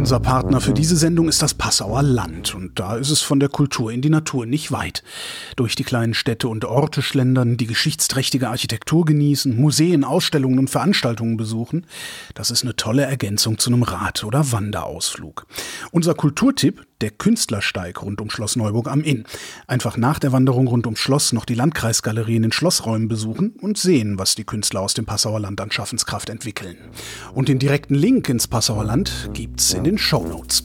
[0.00, 3.50] Unser Partner für diese Sendung ist das Passauer Land und da ist es von der
[3.50, 5.02] Kultur in die Natur nicht weit.
[5.56, 11.36] Durch die kleinen Städte und Orte schlendern, die geschichtsträchtige Architektur genießen, Museen, Ausstellungen und Veranstaltungen
[11.36, 11.84] besuchen,
[12.32, 15.46] das ist eine tolle Ergänzung zu einem Rad- oder Wanderausflug.
[15.90, 19.24] Unser Kulturtipp, der Künstlersteig rund um Schloss Neuburg am Inn.
[19.66, 23.78] Einfach nach der Wanderung rund ums Schloss noch die Landkreisgalerie in den Schlossräumen besuchen und
[23.78, 26.76] sehen, was die Künstler aus dem Passauer Land an Schaffenskraft entwickeln.
[27.34, 30.62] Und den direkten Link ins Passauer Land gibt's in den Shownotes.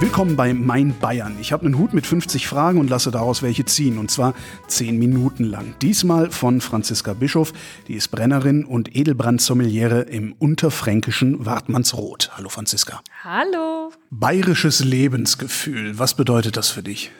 [0.00, 1.36] Willkommen bei Mein Bayern.
[1.42, 3.98] Ich habe einen Hut mit 50 Fragen und lasse daraus welche ziehen.
[3.98, 4.32] Und zwar
[4.66, 5.74] 10 Minuten lang.
[5.82, 7.52] Diesmal von Franziska Bischof.
[7.86, 12.30] Die ist Brennerin und Edelbrandsommeliere im unterfränkischen Wartmannsroth.
[12.34, 13.02] Hallo Franziska.
[13.24, 13.92] Hallo.
[14.08, 15.98] Bayerisches Lebensgefühl.
[15.98, 17.10] Was bedeutet das für dich?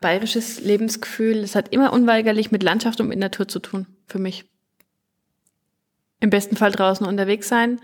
[0.00, 1.38] Bayerisches Lebensgefühl.
[1.38, 3.88] Es hat immer unweigerlich mit Landschaft und mit Natur zu tun.
[4.06, 4.44] Für mich.
[6.20, 7.80] Im besten Fall draußen unterwegs sein.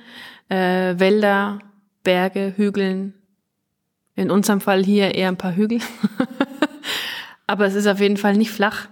[0.48, 1.58] Äh, Wälder,
[2.04, 3.14] Berge, Hügeln,
[4.16, 5.80] in unserem Fall hier eher ein paar Hügel.
[7.46, 8.88] Aber es ist auf jeden Fall nicht flach.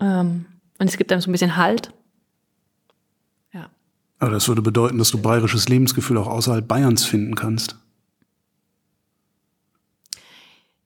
[0.00, 0.46] Ähm,
[0.78, 1.92] und es gibt einem so ein bisschen Halt.
[3.52, 3.70] Ja.
[4.18, 7.76] Aber das würde bedeuten, dass du bayerisches Lebensgefühl auch außerhalb Bayerns finden kannst.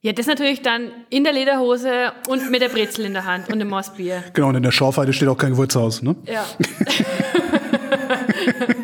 [0.01, 3.59] Ja, das natürlich dann in der Lederhose und mit der Brezel in der Hand und
[3.59, 4.23] dem Mossbier.
[4.33, 6.15] Genau, und in der Schorfheide steht auch kein Gewürzhaus, ne?
[6.25, 6.45] Ja.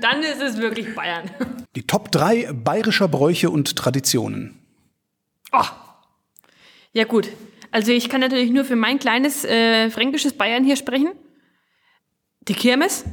[0.00, 1.30] dann ist es wirklich Bayern.
[1.74, 4.58] Die Top 3 bayerischer Bräuche und Traditionen.
[5.52, 5.64] Oh.
[6.92, 7.28] Ja gut,
[7.70, 11.10] also ich kann natürlich nur für mein kleines äh, fränkisches Bayern hier sprechen.
[12.42, 13.04] Die Kirmes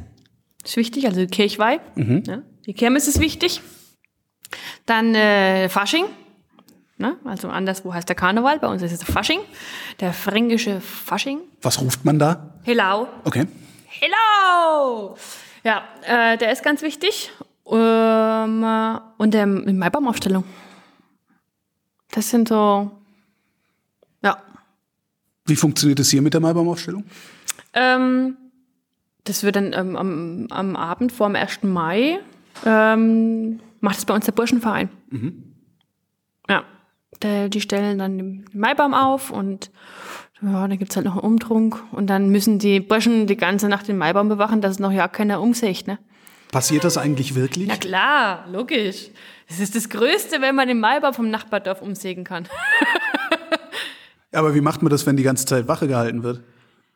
[0.64, 1.80] ist wichtig, also die Kirchweih.
[1.95, 2.23] Mhm.
[2.25, 3.62] Ja, die Kirmes ist wichtig.
[4.86, 6.06] Dann äh, Fasching.
[6.97, 7.17] Ne?
[7.25, 9.39] Also anderswo heißt der Karneval, bei uns ist es der Fasching.
[10.00, 11.39] Der fränkische Fasching.
[11.62, 12.59] Was ruft man da?
[12.64, 13.08] Hello.
[13.23, 13.45] Okay.
[13.88, 15.16] Hello!
[15.67, 17.29] Ja, äh, der ist ganz wichtig.
[17.69, 18.63] Ähm,
[19.17, 20.45] und der Maibaumaufstellung.
[22.11, 22.89] Das sind so,
[24.23, 24.41] ja.
[25.45, 27.03] Wie funktioniert es hier mit der Maibaumaufstellung?
[27.73, 28.38] Ähm,
[29.25, 31.63] das wird dann ähm, am, am Abend vor dem 1.
[31.63, 32.19] Mai,
[32.66, 34.88] ähm, macht es bei uns der Burschenverein.
[35.09, 35.53] Mhm.
[36.47, 36.63] Ja,
[37.50, 39.69] die stellen dann den Maibaum auf und
[40.42, 43.88] ja, dann gibt's halt noch einen Umtrunk und dann müssen die Burschen die ganze Nacht
[43.88, 45.98] den Maibaum bewachen, dass es noch ja keiner umsägt, ne?
[46.52, 47.68] Passiert das eigentlich wirklich?
[47.68, 49.09] Na klar, logisch.
[49.50, 52.48] Das ist das Größte, wenn man den Maibaum vom Nachbardorf umsägen kann.
[54.31, 56.42] Aber wie macht man das, wenn die ganze Zeit Wache gehalten wird?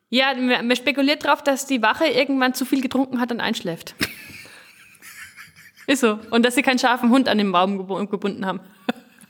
[0.10, 3.96] Ja, man spekuliert darauf, dass die Wache irgendwann zu viel getrunken hat und einschläft.
[5.88, 6.20] ist so.
[6.30, 7.78] Und dass sie keinen scharfen Hund an den Baum
[8.10, 8.60] gebunden haben.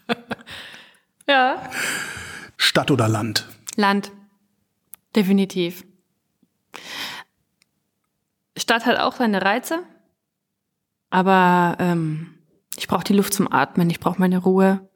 [1.28, 1.62] ja.
[2.58, 3.48] Stadt oder Land?
[3.76, 4.12] Land.
[5.16, 5.86] Definitiv.
[8.58, 9.84] Stadt hat auch seine Reize.
[11.10, 12.40] Aber ähm,
[12.78, 14.90] ich brauche die Luft zum Atmen, ich brauche meine Ruhe.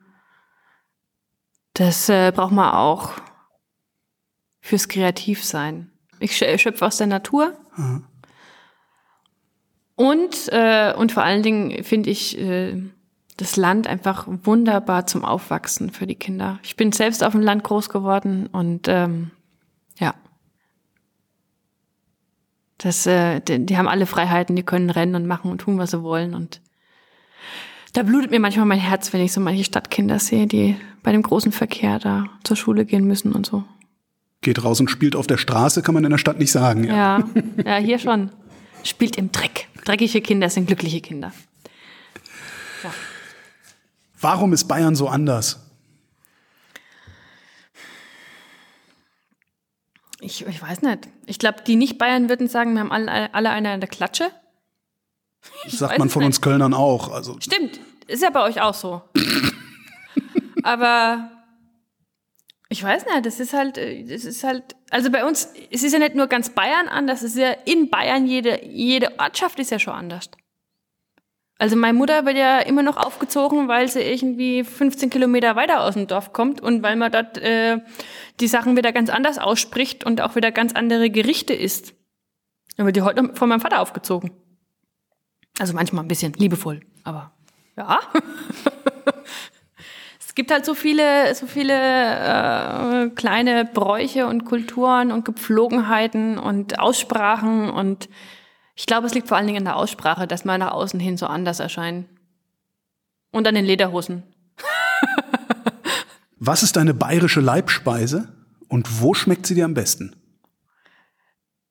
[1.74, 3.12] Das äh, braucht man auch
[4.62, 5.92] fürs Kreativsein.
[6.20, 7.54] Ich schöpfe aus der Natur.
[7.76, 8.08] Mhm.
[9.96, 12.82] Und, äh, und vor allen Dingen finde ich äh,
[13.38, 16.60] das Land einfach wunderbar zum Aufwachsen für die Kinder.
[16.64, 19.32] Ich bin selbst auf dem Land groß geworden und ähm,
[20.00, 20.14] ja.
[22.78, 25.92] Das, äh, die, die haben alle Freiheiten, die können rennen und machen und tun, was
[25.92, 26.34] sie wollen.
[26.34, 26.62] Und
[27.94, 31.22] da blutet mir manchmal mein Herz, wenn ich so manche Stadtkinder sehe, die bei dem
[31.22, 33.64] großen Verkehr da zur Schule gehen müssen und so.
[34.42, 36.84] Geht raus und spielt auf der Straße, kann man in der Stadt nicht sagen.
[36.86, 37.24] Ja, ja,
[37.66, 38.32] ja hier schon.
[38.84, 39.68] Spielt im Dreck.
[39.84, 41.32] Dreckige Kinder sind glückliche Kinder.
[42.84, 42.92] Ja.
[44.26, 45.60] Warum ist Bayern so anders?
[50.20, 51.08] Ich, ich weiß nicht.
[51.28, 54.32] Ich glaube, die Nicht-Bayern würden sagen, wir haben alle, alle eine in der Klatsche.
[55.66, 56.30] Das sagt man von nicht.
[56.30, 57.12] uns Kölnern auch.
[57.12, 57.40] Also.
[57.40, 59.04] Stimmt, ist ja bei euch auch so.
[60.64, 61.30] Aber
[62.70, 66.00] ich weiß nicht, das ist halt, das ist halt, also bei uns, es ist ja
[66.00, 69.78] nicht nur ganz Bayern anders, es ist ja in Bayern, jede, jede Ortschaft ist ja
[69.78, 70.32] schon anders.
[71.58, 75.94] Also meine Mutter wird ja immer noch aufgezogen, weil sie irgendwie 15 Kilometer weiter aus
[75.94, 77.80] dem Dorf kommt und weil man dort äh,
[78.42, 81.94] die Sachen wieder ganz anders ausspricht und auch wieder ganz andere Gerichte isst.
[82.76, 84.32] Dann wird die heute von meinem Vater aufgezogen.
[85.58, 87.32] Also manchmal ein bisschen liebevoll, aber
[87.78, 88.00] ja.
[90.20, 96.80] es gibt halt so viele, so viele äh, kleine Bräuche und Kulturen und Gepflogenheiten und
[96.80, 98.10] Aussprachen und
[98.76, 101.18] ich glaube, es liegt vor allen Dingen in der Aussprache, dass man nach außen hin
[101.18, 102.08] so anders erscheint.
[103.32, 104.24] Und an den Lederhosen.
[106.40, 108.30] Was ist deine bayerische Leibspeise
[108.68, 110.16] und wo schmeckt sie dir am besten?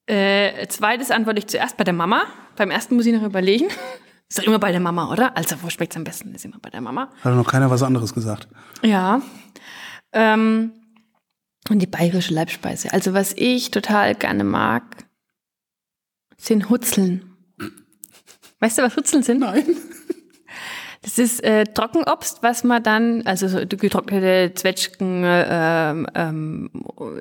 [0.07, 2.25] Äh, zweites antworte ich zuerst bei der Mama.
[2.57, 3.69] Beim ersten muss ich noch überlegen.
[4.29, 5.37] Ist doch immer bei der Mama, oder?
[5.37, 6.35] Also, wo schmeckt's am besten?
[6.35, 7.11] Ist immer bei der Mama.
[7.23, 8.49] Hat noch keiner was anderes gesagt.
[8.83, 9.21] Ja.
[10.13, 10.73] Ähm,
[11.69, 12.93] und die bayerische Leibspeise.
[12.93, 15.04] Also, was ich total gerne mag,
[16.45, 17.37] sind Hutzeln.
[18.61, 19.41] Weißt du, was Hutzeln sind?
[19.41, 19.65] Nein.
[21.03, 26.71] Das ist äh, Trockenobst, was man dann, also so getrocknete Zwetschgen, äh, ähm,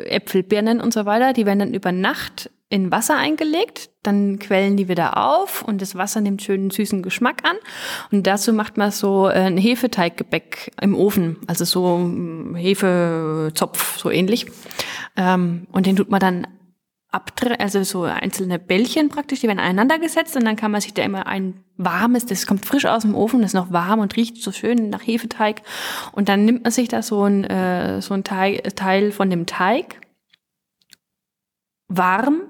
[0.06, 4.78] Äpfel, Birnen und so weiter, die werden dann über Nacht in Wasser eingelegt, dann quellen
[4.78, 7.58] die wieder auf und das Wasser nimmt schönen süßen Geschmack an.
[8.10, 14.48] Und dazu macht man so ein Hefeteiggebäck im Ofen, also so mm, Hefezopf, so ähnlich.
[15.18, 16.48] Ähm, und den tut man dann
[17.14, 20.94] abtre also so einzelne Bällchen praktisch, die werden aneinander gesetzt und dann kann man sich
[20.94, 24.16] da immer ein warmes, das kommt frisch aus dem Ofen, das ist noch warm und
[24.16, 25.62] riecht so schön nach Hefeteig
[26.12, 29.46] und dann nimmt man sich da so ein, äh, so ein Teig, Teil von dem
[29.46, 30.02] Teig
[31.88, 32.42] warm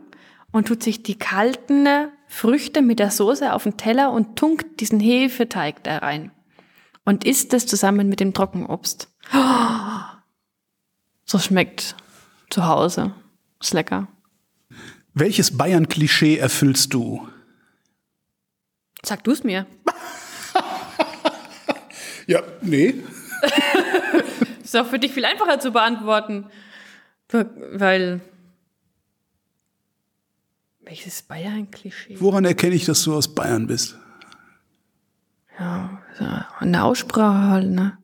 [0.52, 1.88] und tut sich die kalten
[2.28, 6.32] Früchte mit der Soße auf den Teller und tunkt diesen Hefeteig da rein
[7.06, 9.10] und isst das zusammen mit dem Trockenobst.
[11.26, 11.96] So schmeckt
[12.50, 13.14] zu Hause.
[13.60, 14.08] Ist lecker.
[15.14, 17.28] Welches Bayern-Klischee erfüllst du?
[19.04, 19.66] Sag du es mir.
[22.26, 23.04] Ja, nee.
[24.64, 26.46] Ist auch für dich viel einfacher zu beantworten.
[27.30, 28.22] Weil.
[30.80, 32.16] Welches Bayern-Klischee?
[32.20, 33.98] Woran erkenne ich, dass du aus Bayern bist?
[35.60, 36.02] Ja,
[36.60, 37.98] an der Aussprache halt, ne?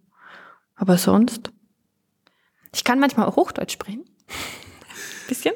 [0.76, 1.52] Aber sonst.
[2.74, 4.06] Ich kann manchmal auch Hochdeutsch sprechen.
[5.28, 5.54] Bisschen.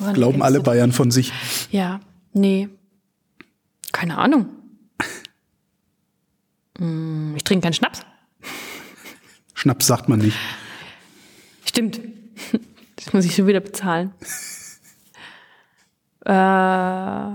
[0.00, 1.32] Woran Glauben alle Bayern von sich.
[1.70, 2.00] Ja,
[2.32, 2.68] nee.
[3.92, 4.46] Keine Ahnung.
[6.78, 8.00] Hm, Ich trinke keinen Schnaps.
[9.54, 10.36] Schnaps sagt man nicht.
[11.64, 12.00] Stimmt.
[12.96, 14.12] Das muss ich schon wieder bezahlen.
[16.26, 17.30] äh,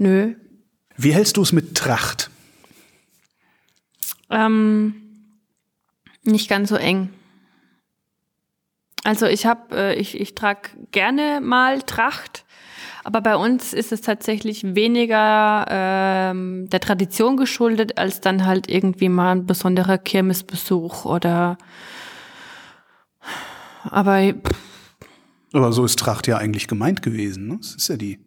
[0.00, 0.34] nö.
[0.96, 2.30] Wie hältst du es mit Tracht?
[4.28, 4.94] Ähm,
[6.24, 7.10] nicht ganz so eng.
[9.04, 12.44] Also ich habe, äh, ich, ich trage gerne mal Tracht,
[13.04, 19.08] aber bei uns ist es tatsächlich weniger ähm, der Tradition geschuldet, als dann halt irgendwie
[19.08, 21.58] mal ein besonderer Kirmesbesuch oder
[23.84, 24.60] aber pff,
[25.52, 27.48] Aber so ist Tracht ja eigentlich gemeint gewesen.
[27.48, 27.58] Ne?
[27.60, 28.20] Das ist ja die.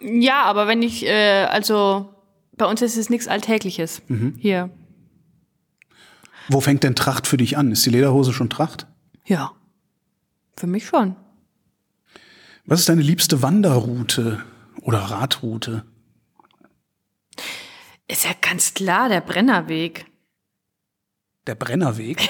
[0.00, 2.14] ja, aber wenn ich, äh, also
[2.56, 4.02] bei uns ist es nichts Alltägliches
[4.38, 4.70] hier.
[6.48, 7.72] Wo fängt denn Tracht für dich an?
[7.72, 8.86] Ist die Lederhose schon Tracht?
[9.24, 9.52] Ja,
[10.60, 11.16] für mich schon.
[12.66, 14.44] Was ist deine liebste Wanderroute
[14.82, 15.84] oder Radroute?
[18.06, 20.06] Ist ja ganz klar der Brennerweg.
[21.46, 22.28] Der Brennerweg?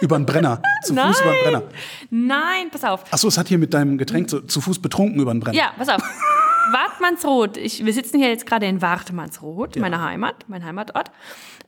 [0.00, 0.60] über den Brenner.
[0.82, 1.62] Zu Fuß über den Brenner.
[2.10, 3.04] Nein, pass auf.
[3.12, 5.56] Achso, es hat hier mit deinem Getränk zu, zu Fuß betrunken über den Brenner.
[5.56, 6.02] Ja, pass auf.
[6.70, 7.56] Wartmannsroth.
[7.56, 11.10] Ich, wir sitzen hier jetzt gerade in Wartmannsroth, meiner Heimat, mein Heimatort.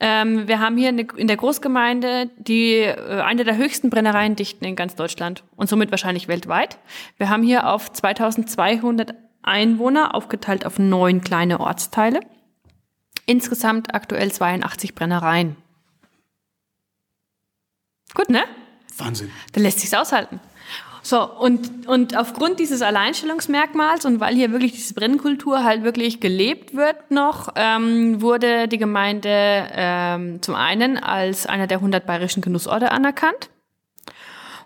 [0.00, 4.76] Ähm, wir haben hier eine, in der Großgemeinde die äh, eine der höchsten Brennereiendichten in
[4.76, 6.78] ganz Deutschland und somit wahrscheinlich weltweit.
[7.16, 12.20] Wir haben hier auf 2200 Einwohner aufgeteilt auf neun kleine Ortsteile.
[13.26, 15.56] Insgesamt aktuell 82 Brennereien.
[18.14, 18.44] Gut, ne?
[18.96, 19.30] Wahnsinn.
[19.52, 20.40] Da lässt sich's aushalten.
[21.06, 26.74] So, und, und aufgrund dieses Alleinstellungsmerkmals und weil hier wirklich diese Brennkultur halt wirklich gelebt
[26.74, 32.90] wird noch, ähm, wurde die Gemeinde ähm, zum einen als einer der 100 bayerischen Genussorte
[32.90, 33.50] anerkannt.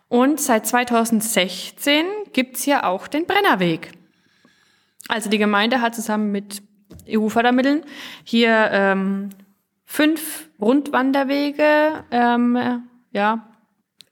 [0.07, 3.91] Und seit 2016 gibt's hier auch den Brennerweg.
[5.09, 6.63] Also die Gemeinde hat zusammen mit
[7.09, 7.83] EU-Fördermitteln
[8.23, 9.31] hier ähm,
[9.85, 13.48] fünf Rundwanderwege ähm, ja,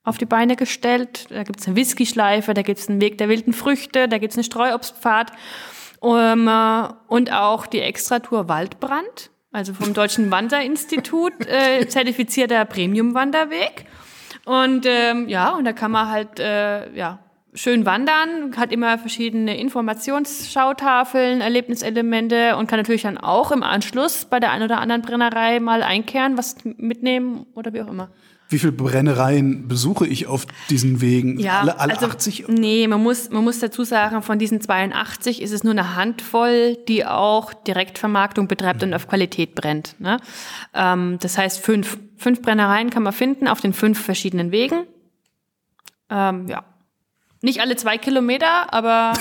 [0.07, 1.27] auf die Beine gestellt.
[1.31, 5.33] Da gibt's eine Whisky-Schleife, da gibt's einen Weg der wilden Früchte, da gibt's eine Streuobstpfad
[6.03, 13.87] ähm, äh, und auch die Extratour Waldbrand, also vom Deutschen Wanderinstitut äh, zertifizierter Premium-Wanderweg.
[14.45, 17.19] Und ähm, ja, und da kann man halt äh, ja
[17.53, 24.39] schön wandern, hat immer verschiedene Informationsschautafeln, Erlebniselemente und kann natürlich dann auch im Anschluss bei
[24.39, 28.11] der einen oder anderen Brennerei mal einkehren, was mitnehmen oder wie auch immer.
[28.49, 31.41] Wie viele Brennereien besuche ich auf diesen Wegen?
[31.41, 32.47] Ja, alle alle also, 80?
[32.47, 36.77] Nee, man muss, man muss dazu sagen, von diesen 82 ist es nur eine Handvoll,
[36.87, 39.97] die auch Direktvermarktung betreibt und auf Qualität brennt.
[39.99, 40.19] Ne?
[40.75, 44.87] Ähm, das heißt, fünf, fünf Brennereien kann man finden auf den fünf verschiedenen Wegen.
[46.09, 46.65] Ähm, ja.
[47.43, 49.13] Nicht alle zwei Kilometer, aber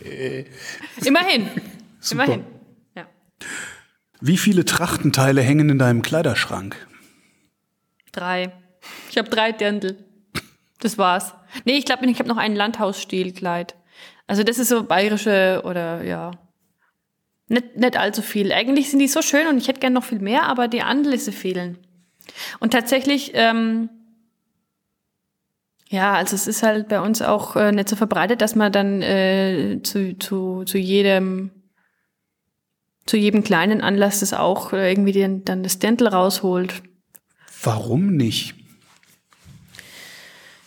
[1.04, 1.48] immerhin.
[2.00, 2.24] Super.
[2.24, 2.44] Immerhin.
[2.96, 3.06] Ja.
[4.20, 6.88] Wie viele Trachtenteile hängen in deinem Kleiderschrank?
[8.14, 8.52] Drei.
[9.10, 9.96] Ich habe drei Dirndl.
[10.80, 11.34] Das war's.
[11.64, 13.74] Nee, ich glaube, ich habe noch ein Landhausstilkleid.
[14.26, 16.30] Also das ist so bayerische oder ja.
[17.48, 18.52] Nicht, nicht allzu viel.
[18.52, 21.32] Eigentlich sind die so schön und ich hätte gern noch viel mehr, aber die Anlässe
[21.32, 21.78] fehlen.
[22.60, 23.90] Und tatsächlich, ähm,
[25.88, 29.02] ja, also es ist halt bei uns auch äh, nicht so verbreitet, dass man dann
[29.02, 31.50] äh, zu, zu, zu jedem
[33.06, 36.82] zu jedem kleinen Anlass das auch äh, irgendwie den, dann das Dental rausholt.
[37.64, 38.54] Warum nicht?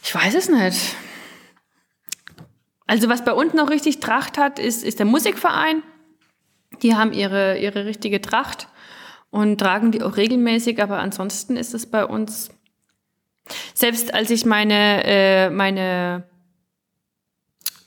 [0.03, 0.95] Ich weiß es nicht.
[2.87, 5.83] Also was bei uns noch richtig Tracht hat, ist, ist der Musikverein.
[6.81, 8.67] Die haben ihre, ihre richtige Tracht
[9.29, 12.49] und tragen die auch regelmäßig, aber ansonsten ist es bei uns,
[13.73, 16.23] selbst als ich meine, äh, meine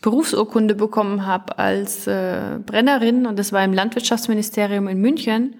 [0.02, 5.59] Berufsurkunde bekommen habe als äh, Brennerin, und das war im Landwirtschaftsministerium in München,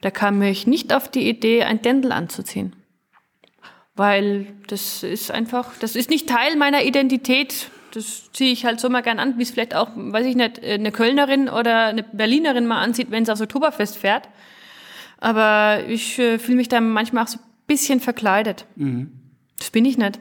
[0.00, 2.74] da kam ich nicht auf die Idee, ein Dendel anzuziehen.
[3.94, 7.70] Weil das ist einfach, das ist nicht Teil meiner Identität.
[7.92, 10.62] Das ziehe ich halt so mal gern an, wie es vielleicht auch, weiß ich nicht,
[10.64, 14.28] eine Kölnerin oder eine Berlinerin mal anzieht, wenn sie aufs Oktoberfest fährt.
[15.18, 18.64] Aber ich äh, fühle mich da manchmal auch so ein bisschen verkleidet.
[18.76, 19.12] Mhm.
[19.58, 20.18] Das bin ich nicht.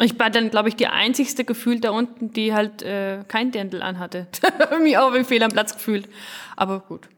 [0.00, 3.82] Ich war dann, glaube ich, die einzigste gefühlt da unten, die halt äh, kein Dirndl
[3.82, 4.26] anhatte.
[4.82, 6.08] Mich auch wie fehl am Platz gefühlt.
[6.56, 7.08] Aber gut.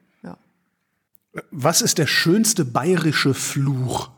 [1.51, 4.11] Was ist der schönste bayerische Fluch?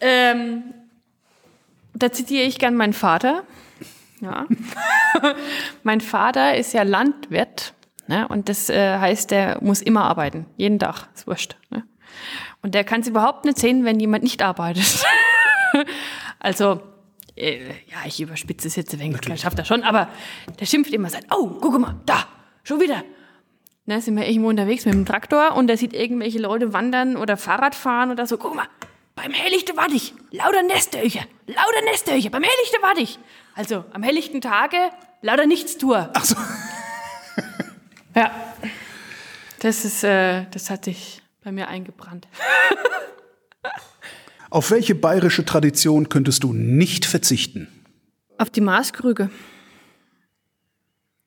[0.00, 0.74] ähm,
[1.94, 3.44] da zitiere ich gern meinen Vater.
[4.20, 4.46] Ja.
[5.84, 7.74] mein Vater ist ja Landwirt.
[8.08, 8.26] Ne?
[8.28, 10.46] Und das äh, heißt, der muss immer arbeiten.
[10.56, 11.08] Jeden Tag.
[11.14, 11.56] Ist wurscht.
[11.70, 11.84] Ne?
[12.62, 15.04] Und der kann es überhaupt nicht sehen, wenn jemand nicht arbeitet.
[16.40, 16.82] also,
[17.36, 19.36] äh, ja, ich überspitze es jetzt ein wenig, okay.
[19.36, 20.08] schafft er schon, aber
[20.58, 22.26] der schimpft immer, sagt, oh, guck mal, da,
[22.66, 23.04] schon wieder.
[23.86, 27.36] Ne, sind wir irgendwo unterwegs mit dem Traktor und der sieht irgendwelche Leute wandern oder
[27.36, 28.66] Fahrrad fahren oder so, guck mal,
[29.14, 33.18] beim Helllichte warte ich, lauter Nestöcher, lauter Nestöcher, beim Helllichte warte ich.
[33.54, 34.76] Also, am helllichten Tage,
[35.22, 36.10] lauter Nichtstour.
[36.14, 36.36] Ach so.
[38.16, 38.32] ja.
[39.60, 42.26] Das ist, äh, das hatte ich bei mir eingebrannt.
[44.50, 47.68] Auf welche bayerische Tradition könntest du nicht verzichten?
[48.36, 49.30] Auf die Maßkrüge.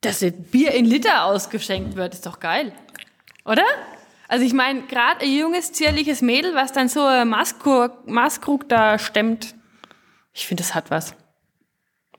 [0.02, 2.72] Dass Bier in Liter ausgeschenkt wird, ist doch geil.
[3.46, 3.66] Oder?
[4.28, 9.00] Also ich meine, gerade ein junges, zierliches Mädel, was dann so ein Maßkrug, Maßkrug da
[9.00, 9.56] stemmt,
[10.34, 11.16] ich finde, das hat was.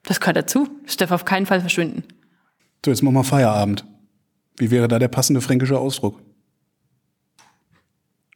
[0.02, 0.68] Das gehört dazu.
[0.84, 2.04] Das darf auf keinen Fall verschwinden.
[2.84, 3.84] So, jetzt machen wir Feierabend.
[4.56, 6.20] Wie wäre da der passende fränkische Ausdruck?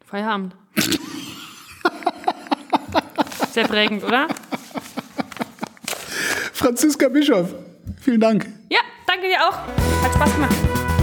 [0.07, 0.57] Feierabend.
[3.53, 4.29] Sehr prägend, oder?
[6.53, 7.55] Franziska Bischof,
[8.01, 8.47] vielen Dank.
[9.15, 9.55] Danke dir auch.
[10.03, 10.94] Hat Spaß gemacht.